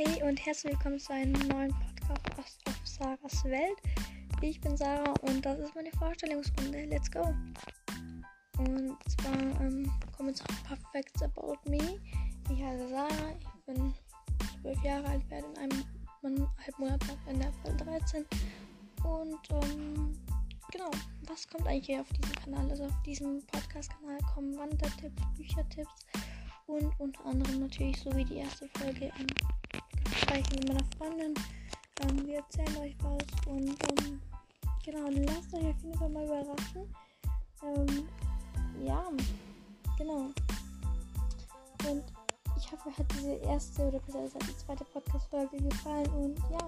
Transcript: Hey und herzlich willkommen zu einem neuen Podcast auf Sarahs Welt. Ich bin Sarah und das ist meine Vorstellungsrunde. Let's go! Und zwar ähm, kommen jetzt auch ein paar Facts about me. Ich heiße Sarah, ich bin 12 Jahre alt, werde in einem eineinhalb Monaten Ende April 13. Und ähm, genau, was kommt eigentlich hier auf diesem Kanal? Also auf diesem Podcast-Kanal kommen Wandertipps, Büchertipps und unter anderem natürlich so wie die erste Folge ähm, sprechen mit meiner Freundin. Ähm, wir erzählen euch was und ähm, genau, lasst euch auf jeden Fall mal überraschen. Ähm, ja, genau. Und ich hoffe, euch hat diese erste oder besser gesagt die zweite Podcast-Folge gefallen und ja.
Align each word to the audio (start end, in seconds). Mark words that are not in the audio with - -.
Hey 0.00 0.22
und 0.22 0.36
herzlich 0.46 0.74
willkommen 0.74 1.00
zu 1.00 1.12
einem 1.12 1.32
neuen 1.48 1.74
Podcast 2.06 2.60
auf 2.68 2.80
Sarahs 2.84 3.44
Welt. 3.46 3.78
Ich 4.40 4.60
bin 4.60 4.76
Sarah 4.76 5.12
und 5.22 5.44
das 5.44 5.58
ist 5.58 5.74
meine 5.74 5.90
Vorstellungsrunde. 5.90 6.84
Let's 6.84 7.10
go! 7.10 7.34
Und 8.58 8.96
zwar 9.08 9.34
ähm, 9.60 9.90
kommen 10.16 10.28
jetzt 10.28 10.44
auch 10.44 10.50
ein 10.50 10.62
paar 10.68 10.76
Facts 10.92 11.20
about 11.20 11.56
me. 11.68 12.00
Ich 12.48 12.62
heiße 12.62 12.88
Sarah, 12.90 13.34
ich 13.40 13.64
bin 13.66 13.92
12 14.62 14.84
Jahre 14.84 15.08
alt, 15.08 15.30
werde 15.30 15.48
in 15.48 15.58
einem 15.58 15.84
eineinhalb 16.22 16.78
Monaten 16.78 17.18
Ende 17.26 17.48
April 17.48 17.76
13. 17.78 18.24
Und 19.02 19.36
ähm, 19.50 20.16
genau, 20.70 20.92
was 21.26 21.48
kommt 21.48 21.66
eigentlich 21.66 21.86
hier 21.86 22.02
auf 22.02 22.08
diesem 22.10 22.36
Kanal? 22.36 22.70
Also 22.70 22.84
auf 22.84 23.02
diesem 23.04 23.44
Podcast-Kanal 23.48 24.18
kommen 24.32 24.56
Wandertipps, 24.56 25.22
Büchertipps 25.36 26.06
und 26.68 26.92
unter 27.00 27.26
anderem 27.26 27.58
natürlich 27.58 28.00
so 28.00 28.14
wie 28.14 28.24
die 28.24 28.36
erste 28.36 28.68
Folge 28.78 29.06
ähm, 29.06 29.26
sprechen 30.28 30.58
mit 30.58 30.68
meiner 30.68 30.84
Freundin. 30.98 31.34
Ähm, 32.02 32.26
wir 32.26 32.36
erzählen 32.36 32.76
euch 32.76 32.96
was 33.02 33.46
und 33.46 33.68
ähm, 33.68 34.20
genau, 34.84 35.08
lasst 35.08 35.54
euch 35.54 35.66
auf 35.66 35.82
jeden 35.82 35.98
Fall 35.98 36.08
mal 36.10 36.24
überraschen. 36.24 36.94
Ähm, 37.62 38.08
ja, 38.84 39.04
genau. 39.96 40.30
Und 41.88 42.04
ich 42.58 42.72
hoffe, 42.72 42.88
euch 42.88 42.98
hat 42.98 43.06
diese 43.14 43.36
erste 43.36 43.88
oder 43.88 43.98
besser 44.00 44.22
gesagt 44.22 44.48
die 44.48 44.56
zweite 44.58 44.84
Podcast-Folge 44.84 45.56
gefallen 45.56 46.08
und 46.10 46.38
ja. 46.50 46.58